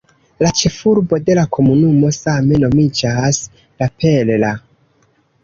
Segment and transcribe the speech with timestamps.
[0.43, 3.43] La ĉefurbo de la komunumo same nomiĝas
[3.85, 4.53] "La Perla".